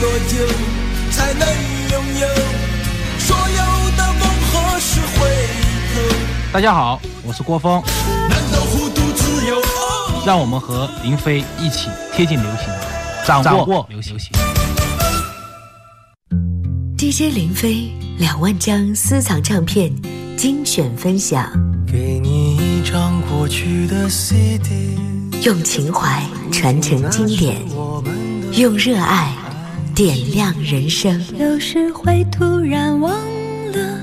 [0.00, 0.46] 多久
[1.10, 1.48] 才能
[1.90, 2.28] 拥有
[3.18, 5.28] 所有的梦何时回
[5.92, 6.16] 头？
[6.52, 7.82] 大家好，我是郭峰。
[8.28, 9.60] 难道糊涂自由？
[10.24, 12.68] 让我们和林飞一起贴近流行，
[13.26, 14.16] 掌握流行。
[16.96, 19.92] DJ 林飞两万张私藏唱片
[20.36, 21.50] 精选分享，
[21.92, 24.96] 给你一张过去的 CD，
[25.42, 26.22] 用情怀
[26.52, 27.56] 传承经典，
[28.52, 29.34] 用热爱
[29.98, 31.20] 点亮人生。
[31.36, 33.12] 有时会突然忘
[33.72, 34.00] 了，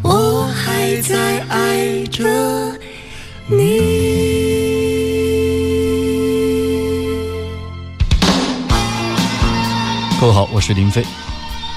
[0.00, 2.22] 我还在爱着
[3.48, 3.56] 你。
[10.20, 11.04] 各位好，我是林飞。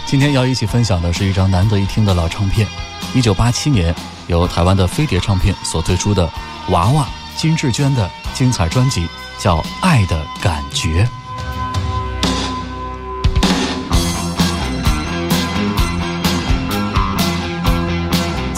[0.05, 2.67] 今天要一起分享的是一张难得一听的老唱片，
[3.15, 3.95] 一九八七年
[4.27, 6.31] 由台湾的飞碟唱片所推出的
[6.69, 9.07] 娃娃金志娟的精彩专辑，
[9.39, 11.03] 叫《爱的感觉》。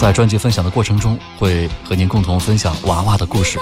[0.02, 3.56] 在专辑分享的过程中，会和您共同分享娃娃的故事。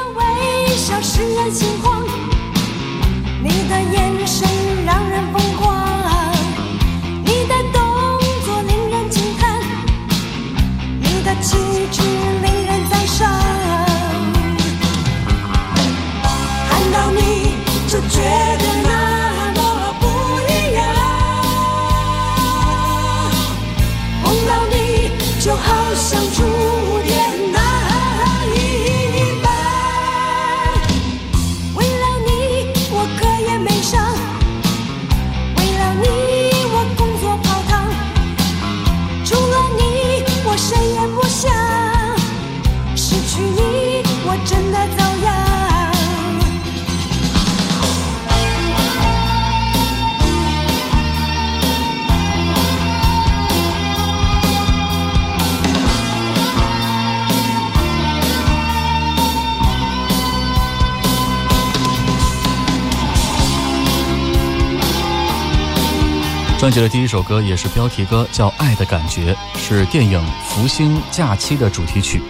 [66.61, 72.21] 专辑的第一首歌也是标题歌，叫《爱的感觉》，是电影《福星假期》的主题曲，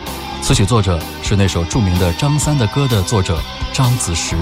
[0.41, 3.42] 词曲作者是那首著名的张三的歌的作者
[3.72, 4.36] 张子时。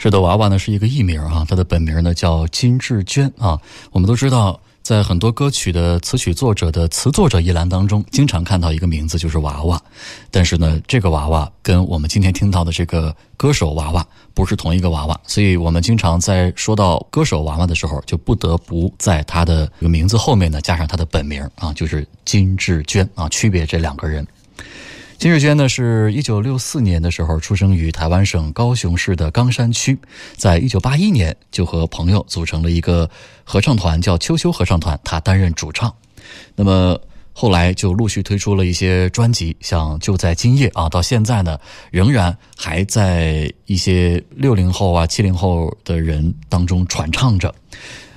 [0.00, 3.60] 这的娃娃呢是一个艺名啊，她的本名呢叫金志娟啊。
[3.92, 9.78] 我们都知道，在很多歌曲的词曲作者的词作者一栏当中，经常看到一个名字就是娃娃。
[10.30, 14.02] 但是呢，这个娃娃跟我们今天听到的这个歌手娃娃
[14.32, 24.26] 不是同一个娃娃，所以我们经常在说到歌手娃娃的时候，就不得不在他的名字后面呢加上他的本名啊，就是金志娟啊，区别这两个人。
[25.20, 29.98] 金日娟呢，是一九六四年的时候出生于台湾省高雄市的冈山区，
[30.34, 33.10] 在一九八一年就和朋友组成了一个
[33.44, 35.94] 合唱团，叫秋秋合唱团，她担任主唱。
[36.56, 36.98] 那么
[37.34, 41.58] 后来就陆续推出了一些专辑，像《就在今夜》啊，到现在呢
[41.90, 47.54] 仍然还在一些六零后啊、七零后的人当中传唱着，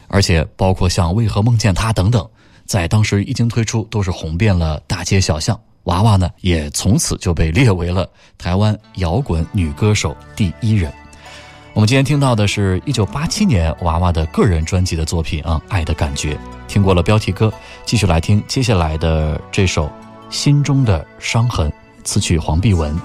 [0.07, 2.25] 而且包括像《为何梦见他》等等，
[2.65, 5.59] 在当时一经推出都是红遍了大街小巷。
[5.83, 8.07] 娃娃呢，也从此就被列为了
[8.37, 10.91] 台湾摇滚女歌手第一人。
[11.73, 16.35] 我们今天听到的是一九八七年娃娃的个人专辑的作品啊，《爱的感觉》。
[16.67, 17.51] 听过了标题歌，
[17.83, 19.87] 继续来听接下来的这首
[20.29, 21.69] 《心中的伤痕》，
[22.03, 22.95] 词曲黄碧文。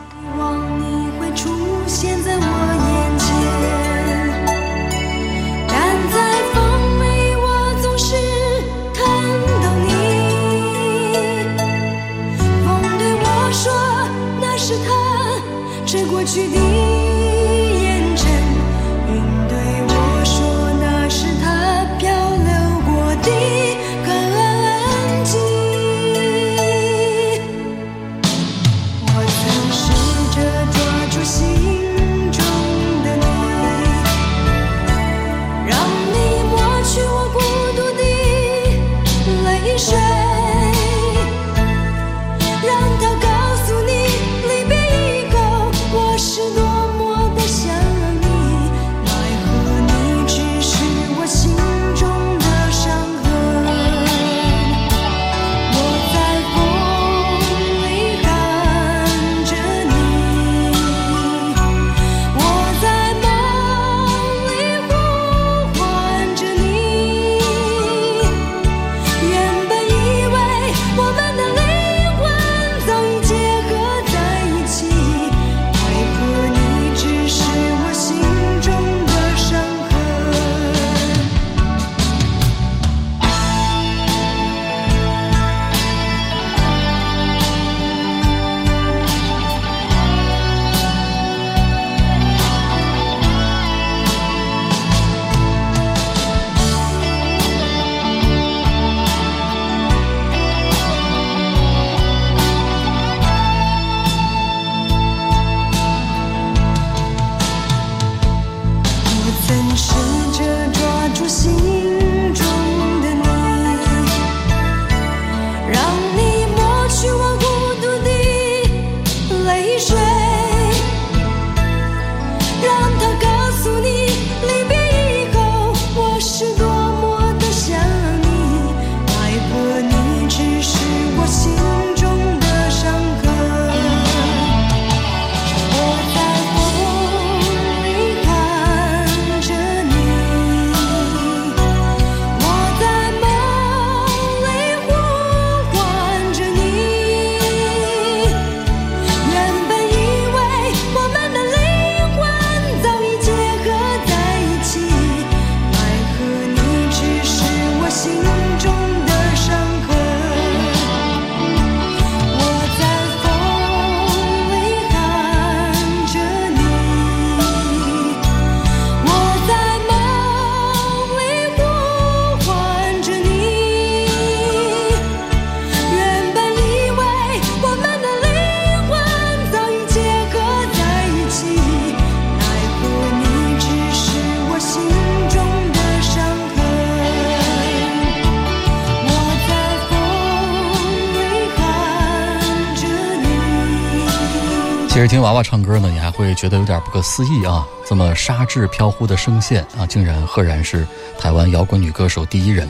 [195.79, 197.67] 娃娃唱歌呢，你还会觉得有点不可思议啊！
[197.87, 200.87] 这么沙质飘忽的声线啊，竟然赫然是
[201.19, 202.69] 台湾摇滚女歌手第一人。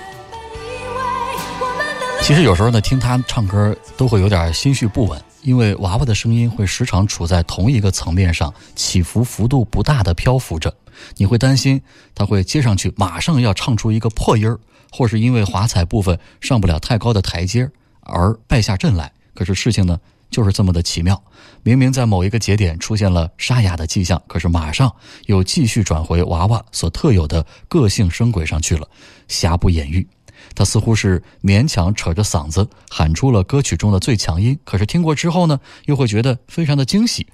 [2.23, 10.75] 其实有时候呢，听她唱歌都会有点心绪不稳，因为娃娃的声音会时常处在同一个层面上，起伏幅度不大的漂浮着。
[11.17, 11.81] 你会担心
[12.15, 14.59] 她会接上去马上要唱出一个破音儿，
[14.93, 17.71] 或是因为华彩部分上不了太高的台阶
[18.01, 19.11] 而败下阵来。
[19.35, 19.99] 可是事情呢？
[20.31, 21.23] 就是这么的奇妙，
[21.63, 24.95] 明明在某一个节点出现了沙哑的迹象，可是马上
[25.27, 28.89] 又继续转回娃娃所特有的个性声轨上去了，
[29.27, 30.07] 瑕不掩瑜。
[30.55, 37.27] 他似乎是勉强扯着嗓子喊出了歌曲中的最强音，可是听过之后呢，又会觉得非常的惊喜，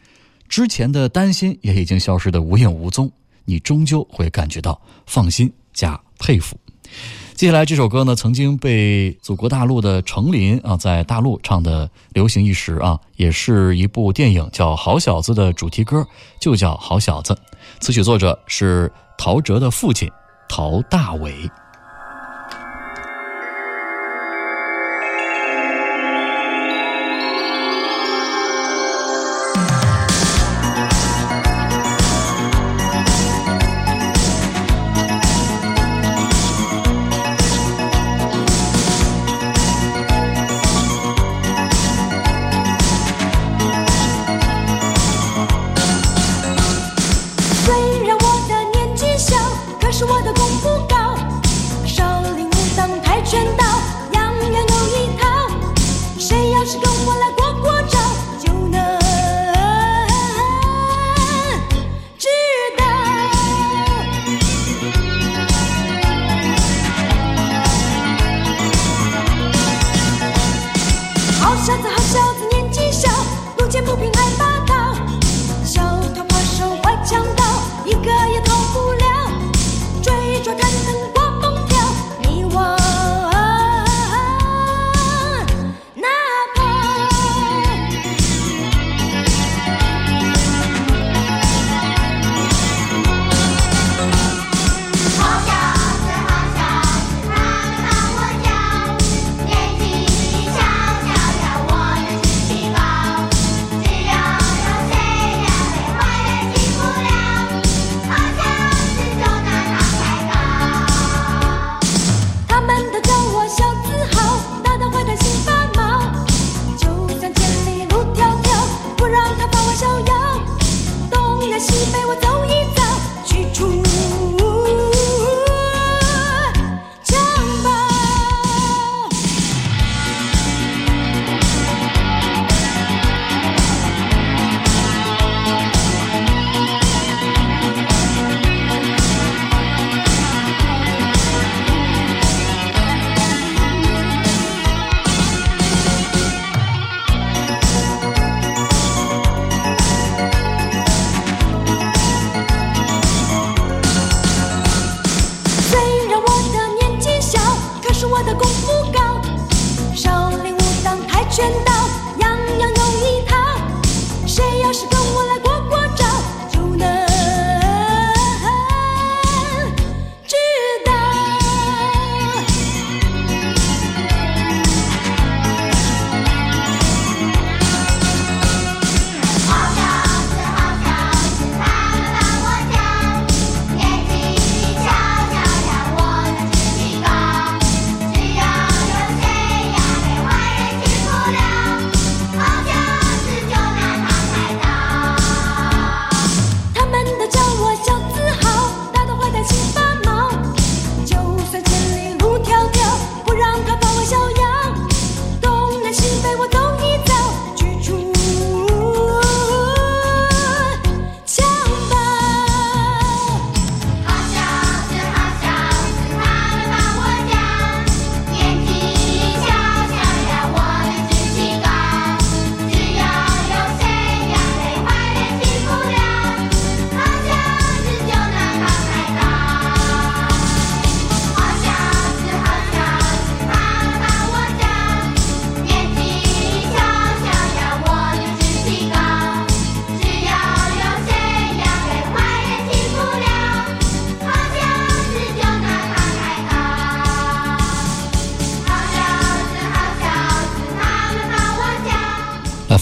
[0.49, 3.11] 之前的担心也已经消失的无影无踪，
[3.45, 6.59] 你终究会感觉到放心加佩服。
[7.37, 16.07] 接下来这首歌呢，曾经被祖国大陆的程琳啊，在大陆唱的流行一时啊，也是一部电影叫《好小子》的主题歌，
[16.41, 17.35] 就叫《好小子》。
[17.81, 20.09] 词曲作者是陶喆的父亲
[20.49, 21.35] 陶大伟。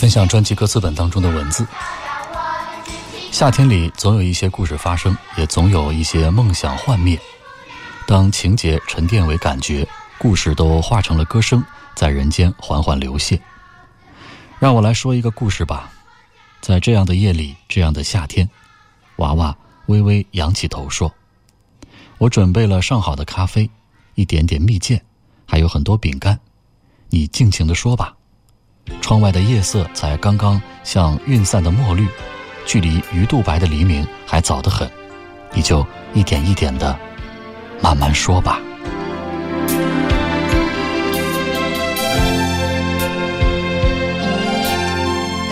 [0.03, 1.65] 分享专辑歌词本当中的文字。
[3.31, 7.17] 夏天里总有一些故事发生，也总有一些梦想幻灭。
[8.05, 9.87] 当情节沉淀为感觉，
[10.19, 13.39] 故事都化成了歌声，在人间缓缓流泻。
[14.59, 15.89] 让我来说一个故事吧。
[16.61, 18.51] 在这样的夜里，这样的夏天，
[19.19, 19.57] 娃娃
[19.87, 21.15] 微微仰起头说
[22.19, 23.71] ：“我准备了上好的咖啡，
[24.17, 25.01] 一点点蜜饯，
[25.47, 26.41] 还有很多饼干。
[27.09, 28.13] 你尽情的说吧。
[29.01, 32.07] 窗外的夜色才刚刚像晕散的墨绿，
[32.67, 34.91] 距离鱼肚白的黎明还早得很。
[35.53, 36.99] 你就一点一点的
[37.81, 38.61] 慢慢说吧。”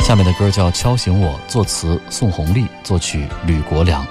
[0.02, 4.04] 下面的歌叫《敲醒我》，作词宋红丽，作曲吕国良。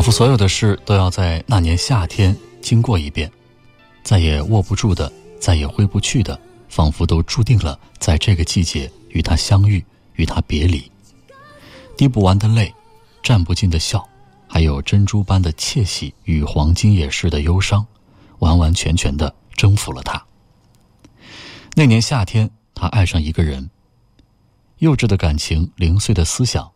[0.00, 3.30] 仿佛所有的事都要在那年夏天经过一遍，
[4.02, 9.84] 再也握不住的，再也挥不去的，仿佛都注定了在这个季节与他相遇，
[10.14, 10.90] 与他别离。
[11.98, 12.74] 滴不完的泪，
[13.22, 14.02] 蘸不尽的笑，
[14.48, 17.86] 还有珍珠般的窃喜与黄金也似的忧伤，
[18.38, 20.24] 完完全全的征服了他。
[21.74, 23.68] 那年夏天，他爱上一个人，
[24.78, 26.70] 幼稚的感情，零碎的思想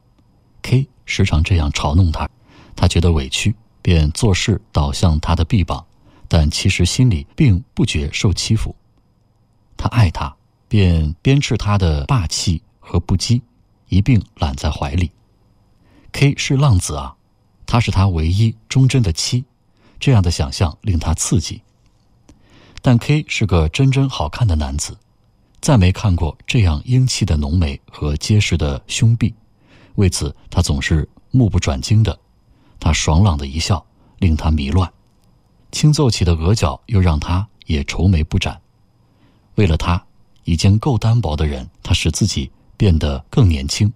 [0.60, 2.28] ，K 时常这样嘲弄他，
[2.76, 5.84] 他觉得委屈，便做事倒向他的臂膀，
[6.28, 8.74] 但其实心里并不觉受欺负。
[9.76, 10.34] 他爱他，
[10.68, 13.42] 便鞭斥他的霸气和不羁，
[13.88, 15.10] 一并揽在怀里。
[16.12, 17.16] K 是浪子啊，
[17.66, 19.44] 他是他唯一忠贞的妻，
[19.98, 21.62] 这样的想象令他刺激。
[22.80, 24.96] 但 K 是个真真好看的男子，
[25.60, 29.34] 再没看过这样英气的浓眉和结实的胸臂，
[29.94, 32.18] 为此他总是目不转睛的。
[32.80, 33.84] 他爽朗的一笑
[34.18, 34.92] 令他迷乱，
[35.72, 38.60] 轻奏起的额角又让他也愁眉不展。
[39.54, 40.04] 为了他，
[40.44, 43.88] 已经够单薄的人，他使自己变得更年轻；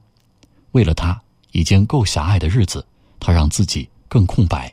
[0.72, 1.20] 为了他，
[1.52, 2.86] 已经够狭隘的日子，
[3.18, 4.72] 他让自己更空白。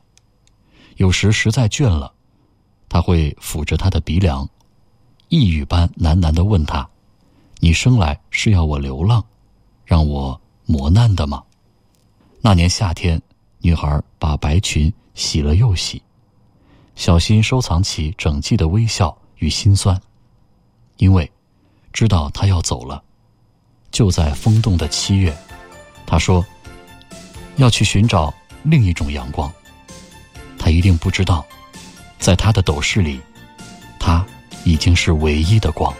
[0.97, 2.13] 有时实在倦了，
[2.87, 4.47] 他会抚着他的鼻梁，
[5.27, 6.87] 一语般喃喃的问他
[7.59, 9.25] ：“你生来是要我流浪，
[9.83, 11.43] 让我磨难的吗？”
[12.41, 13.21] 那年夏天，
[13.65, 15.99] 女孩把白裙洗了又洗，
[16.93, 19.99] 小心收藏起整季的微笑与心酸。
[20.97, 21.29] 因为
[21.91, 23.01] 知道她要走了，
[23.89, 25.35] 就在风动的七月，
[26.05, 26.45] 她说
[27.55, 29.51] 要去寻找另一种阳光。
[30.59, 31.43] 她一定不知道，
[32.19, 33.19] 在她的斗室里，
[33.99, 34.23] 她
[34.63, 35.91] 已经是唯一的光。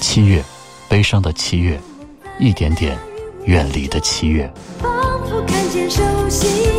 [0.00, 0.44] 七月，
[0.88, 1.80] 悲伤的七月，
[2.38, 2.96] 一点点
[3.46, 4.48] 远离的七月。
[5.70, 6.69] 渐熟悉。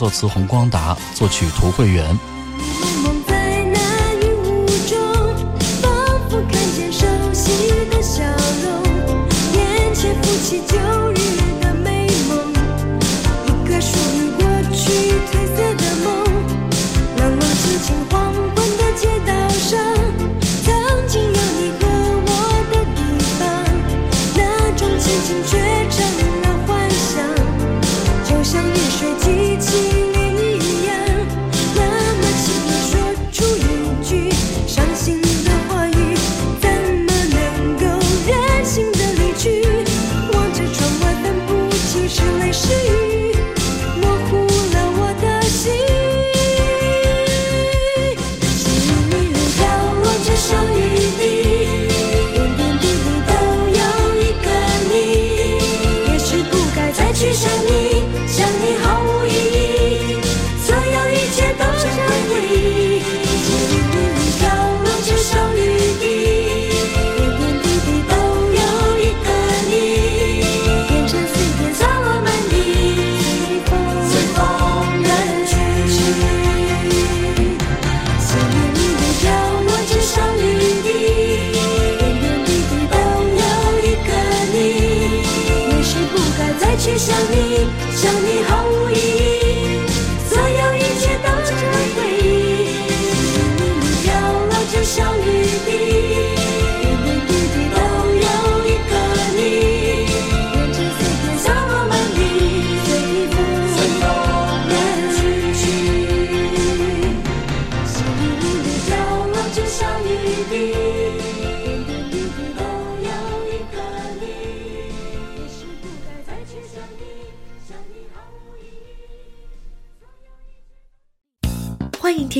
[0.00, 2.18] 作词洪光达，作曲涂慧源。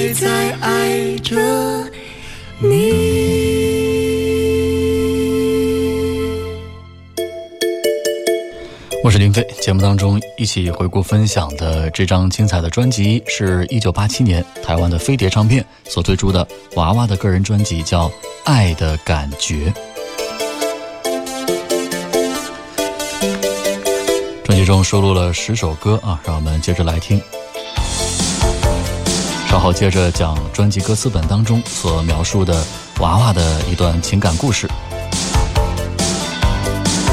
[0.00, 1.36] 还在爱着
[2.58, 2.70] 你。
[9.04, 18.08] 我是林飞，节目当中一起回顾分享的这张精彩的专辑，是一九八七年台湾的飞碟唱片所推出的娃娃的个人专辑，叫
[18.44, 19.70] 《爱的感觉》。
[24.44, 27.20] 专辑中收录了十首歌啊，让我们接着来听。
[29.50, 32.64] 稍后接着讲专辑歌词本当中所描述的
[33.00, 34.68] 娃娃的一段情感故事。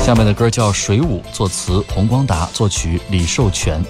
[0.05, 3.81] 下面的歌叫《水舞》，作词洪光达，作曲李寿全。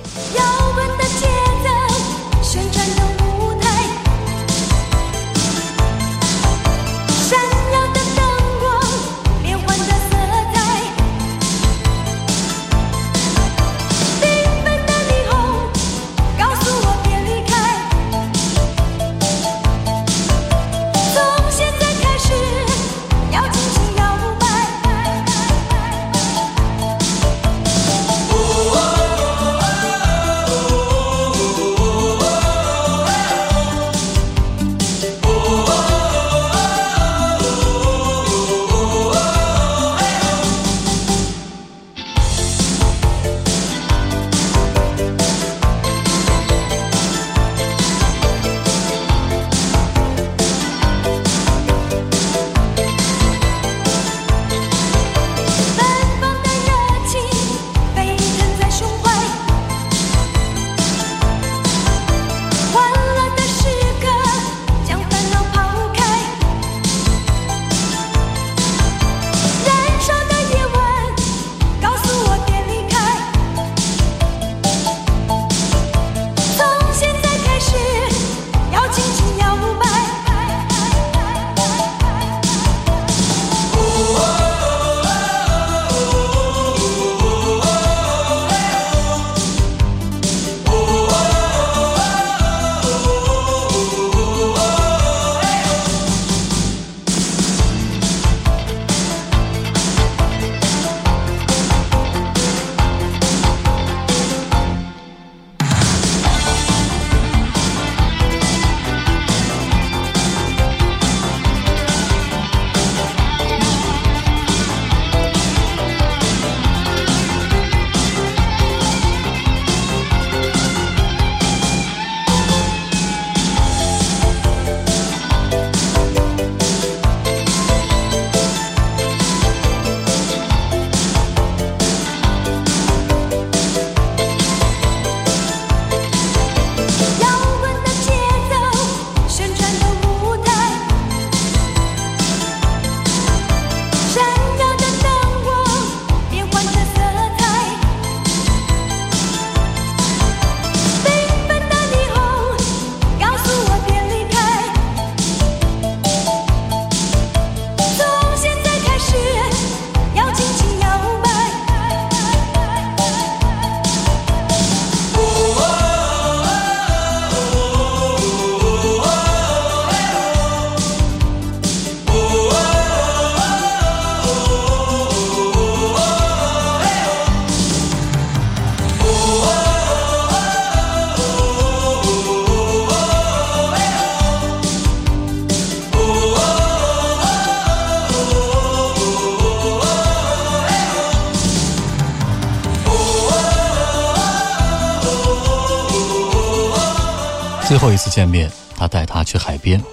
[197.97, 199.83] 一次见面，他带她去海边，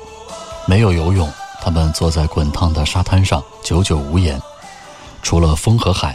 [0.67, 1.27] 没有游泳，
[1.63, 4.39] 他们坐在滚烫的沙滩上，久久无言。
[5.23, 6.15] 除了风和海，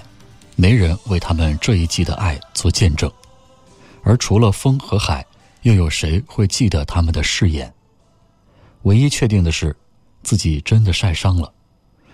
[0.56, 3.12] 没人为他们这一季的爱做见证。
[4.04, 5.26] 而除了风和海，
[5.64, 7.74] 又有谁会记得他们的誓言？
[8.84, 9.76] 唯一确定的是，
[10.22, 11.52] 自己真的晒伤了。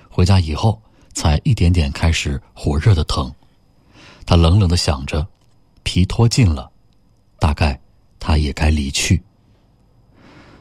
[0.09, 0.81] 回家以后，
[1.13, 3.29] 才一点点开始火热的疼。
[4.25, 5.27] 他冷冷的想着，
[5.83, 6.71] 皮脱尽了，
[7.39, 7.77] 大概
[8.21, 9.21] 他也该离去。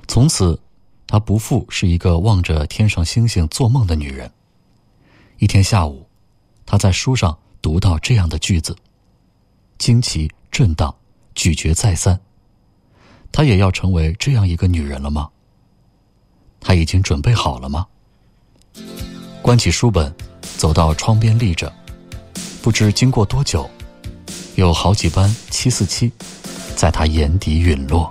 [0.06, 0.60] 从此，
[1.06, 4.30] 她不复是一个望着天上星星做梦的女人。
[5.38, 6.06] 一天下午，
[6.64, 8.76] 她在书上读到这样的句子：
[9.78, 10.94] 惊奇、震荡、
[11.34, 12.18] 咀嚼再三。
[13.32, 15.28] 她也要成为这样一个女人了吗？
[16.60, 17.86] 她已经准备好了吗？
[19.42, 20.14] 关起书本，
[20.56, 21.72] 走到窗边立着，
[22.62, 23.68] 不知经过多久，
[24.54, 26.12] 有好几班七四七，
[26.76, 28.10] 在她眼底陨落。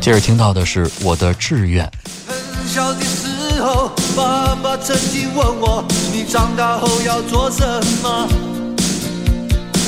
[0.00, 1.84] 接着听到的是我的志愿，
[2.26, 7.62] 很小的时候，爸爸曾经问我：“你长大后要做什
[8.02, 8.26] 么？”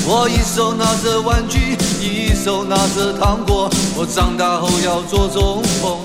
[0.05, 3.67] 我一手拿着玩具，一手拿着糖果。
[3.95, 5.97] 我长大后要做中锋。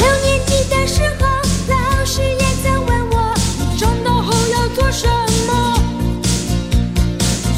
[0.00, 1.26] 六年级的时候，
[1.68, 5.06] 老师也曾问我，你长大后要做什
[5.46, 5.82] 么？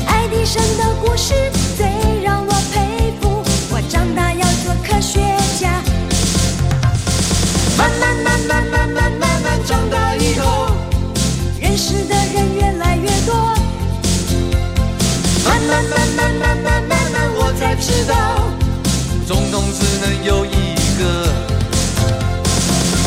[0.06, 1.34] 爱迪生的故事
[11.90, 13.35] 识的人越来越多，
[15.44, 18.14] 慢慢慢慢慢慢慢慢我才知道，
[19.26, 20.48] 总统只能有一
[21.00, 21.03] 个。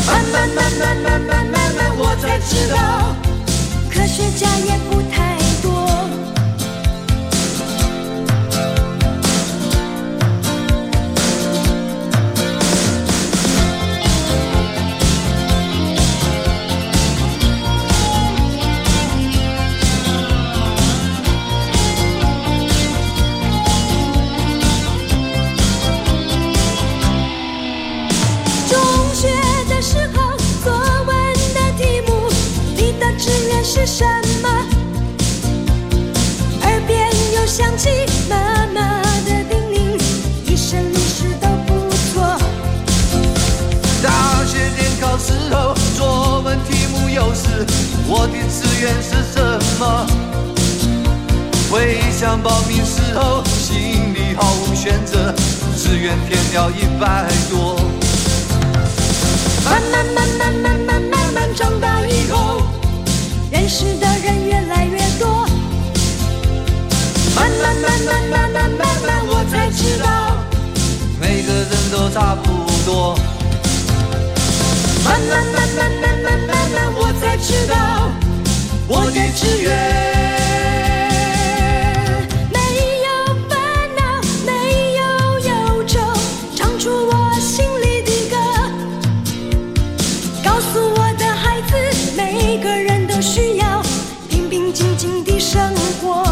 [0.06, 2.76] 慢慢慢慢慢慢慢慢我才知道，
[3.90, 5.38] 科学家也不太
[48.80, 50.06] 愿是什么？
[51.70, 55.34] 回想报名时候，心里毫无选择，
[55.76, 57.76] 志愿填了一百多。
[59.64, 62.62] 慢慢慢慢慢慢慢慢长大以后，
[63.50, 65.46] 认识的人越来越多，
[67.34, 70.36] 慢慢慢慢慢慢慢慢我才知道，
[71.20, 73.18] 每个人都差不多。
[75.02, 77.74] 慢慢慢慢慢慢慢慢我才知道，
[78.86, 79.72] 我的志愿。
[82.52, 82.58] 没
[83.06, 83.08] 有
[83.48, 83.58] 烦
[83.96, 84.00] 恼，
[84.44, 84.50] 没
[84.94, 85.02] 有
[85.40, 85.98] 忧愁，
[86.54, 88.36] 唱出我心里的歌，
[90.44, 91.72] 告诉我的孩子，
[92.16, 93.82] 每个人都需要
[94.28, 96.22] 平平静静的生活。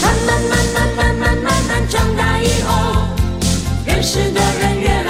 [0.00, 3.02] 慢慢慢慢慢慢慢慢长大以后，
[3.84, 5.01] 认识的人越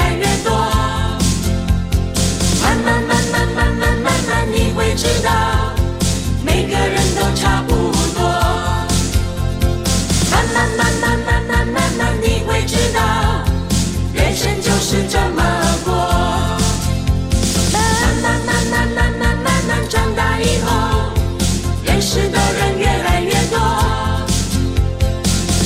[22.03, 23.59] 识的人越来越多。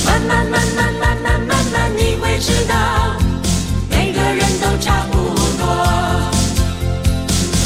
[0.05, 3.17] 慢慢慢慢慢慢慢慢你会知道，
[3.89, 5.17] 每个人都差不
[5.57, 5.65] 多。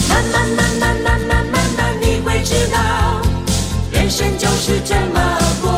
[0.07, 3.21] 慢慢慢慢慢慢慢慢你会知道，
[3.91, 5.69] 人生就是这么过。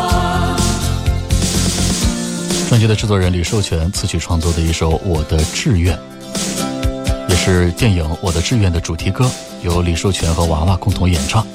[2.70, 5.98] 专辑的制作人李寿全词曲创作的一首《我的志愿》，
[7.28, 9.30] 也是电影《我的志愿》的主题歌，
[9.64, 11.46] 由李寿全和娃娃共同演唱。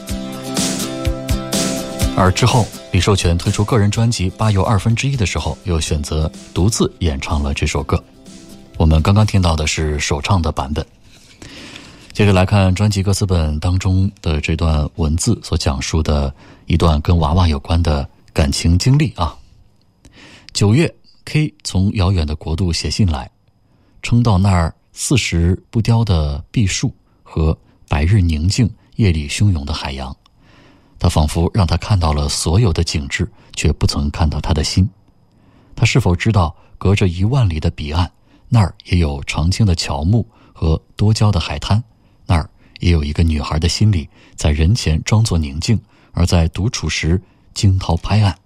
[2.18, 8.02] 而之后，李寿全推出个人专辑《八又二分之一》的时候，又选择独自演唱了这首歌。
[8.76, 10.84] 我们刚刚听到的是首唱的版本。
[12.12, 16.34] 接着来看专辑歌词本当中的这段文字所讲述的
[16.66, 19.38] 一段跟娃娃有关的感情经历啊。
[20.52, 20.92] 九月
[21.24, 23.30] ，K 从遥远的国度写信来，
[24.02, 27.56] 称到那儿四时不凋的碧树和
[27.88, 30.14] 白日宁静、夜里汹涌的海洋。
[30.98, 34.88] 他仿佛让他看到了所有的景致，却不曾看到他的心。
[35.76, 38.10] 他是否知道，隔着一万里的彼岸，
[38.48, 41.82] 那儿也有常青的乔木和多娇的海滩？
[42.26, 45.80] 那儿也有一个女孩的心里，在人前装作宁静，
[46.12, 47.22] 而在独处时
[47.54, 48.36] 惊涛拍岸。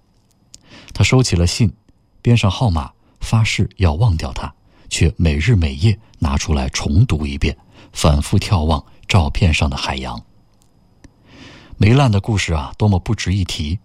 [0.93, 1.73] 他收起了信，
[2.21, 4.53] 编上号码，发誓要忘掉它，
[4.89, 7.57] 却每日每夜拿出来重读一遍，
[7.91, 10.23] 反复眺望照片上的海洋。
[11.83, 13.77] 梅兰的故事啊，多么不值一提，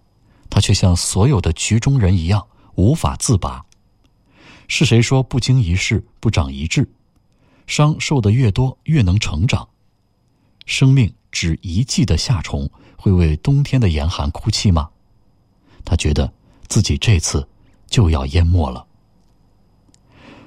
[0.49, 3.65] 他却像所有的局中人一样，无法自拔。
[4.69, 6.89] 是谁说不经一事不长一智？
[7.67, 9.67] 伤受得越多，越能成长。
[10.65, 14.89] 生命只一季的夏虫，会为冬天的严寒哭泣吗？
[15.83, 16.31] 他觉得
[16.69, 17.45] 自己这次
[17.87, 18.87] 就要淹没了。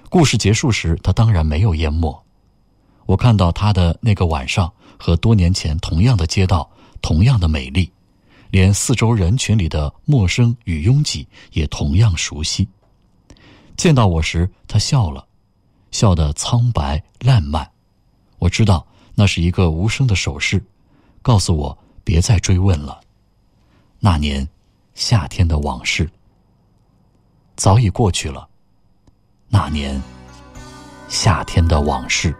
[0.08, 2.24] 故事结束时，他当然没有淹没。
[3.04, 6.70] 我看到他的那个晚上和多年前同样的街道，
[7.02, 7.92] 同样的美丽，
[8.50, 12.66] 连四周人群里的陌生与拥挤也同样熟悉。
[13.76, 15.26] 见到我时，他笑了，
[15.90, 17.68] 笑得苍白烂漫。
[18.38, 20.64] 我知道那是一个无声的手势，
[21.20, 23.00] 告诉我别再追问了。
[23.98, 24.48] 那年
[24.94, 26.10] 夏天的往事
[27.56, 28.48] 早已过去了。
[29.48, 30.00] 那年
[31.08, 32.36] 夏天的往事。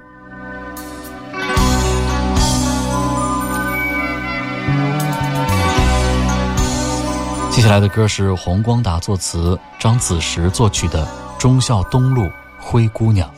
[7.63, 11.06] 接下来的歌是洪光达作词、张子时作曲的
[11.38, 13.33] 《忠孝东路灰姑娘》。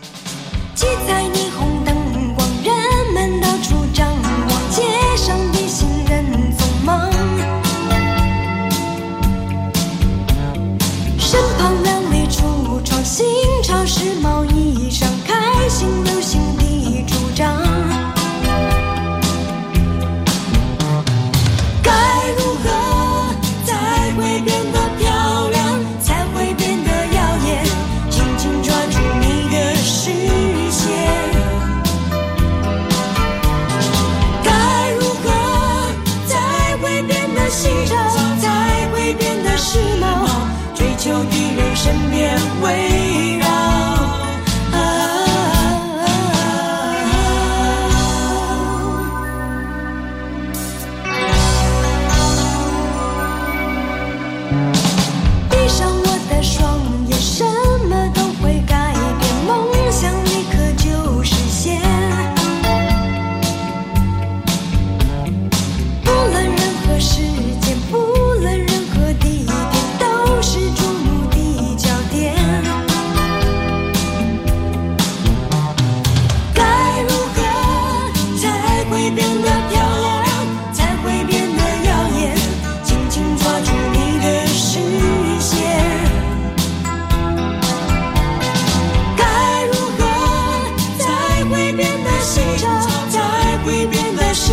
[93.64, 94.52] 会变得时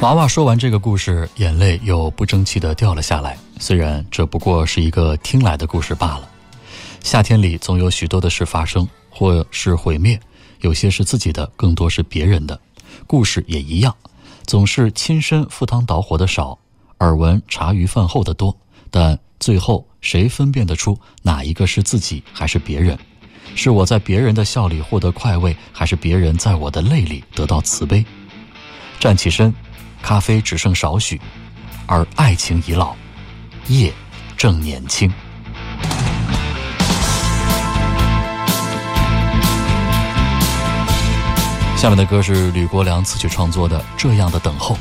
[0.00, 3.36] 娃娃说完这个故事，眼泪又不争气的掉了下来。
[3.58, 6.26] 虽然这不过是一个听来的故事罢了。
[7.02, 10.18] 夏天里总有许多的事发生，或是毁灭，
[10.60, 12.58] 有些是自己的，更多是别人的。
[13.06, 13.94] 故事也一样，
[14.46, 16.58] 总是亲身赴汤蹈火的少，
[17.00, 18.56] 耳闻茶余饭后的多。
[18.90, 22.98] 但最后谁分辨得出哪一个是自己还是别人？
[23.54, 28.02] 是我在别人的笑里获得快慰，还是别人在我的泪里得到慈悲？
[28.98, 29.54] 站起身，
[30.02, 31.20] 咖啡只剩少许，
[31.86, 32.94] 而爱情已老。
[33.66, 33.92] 夜
[34.36, 35.12] 正年轻。
[41.76, 44.74] 下面的歌是吕国良词曲创作的《这样的等候》。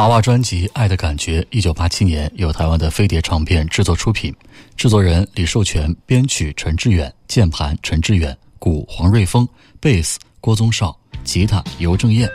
[0.00, 4.34] 娃娃专辑《爱的感觉》，一九八七年由台湾的飞碟唱片制作出品，
[4.74, 9.46] 制作人李寿全，编曲陈志远，键盘陈志远，鼓黄瑞峰，
[9.78, 12.26] 贝斯郭宗绍，吉他尤正彦，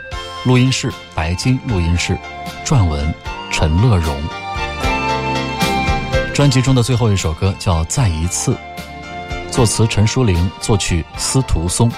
[0.44, 2.16] 录音室白金录音室，
[2.64, 3.12] 撰文
[3.50, 4.16] 陈乐荣。
[6.32, 8.52] 专辑中的最后一首歌叫《再一次》，
[9.50, 11.90] 作词陈淑玲，作曲司徒松。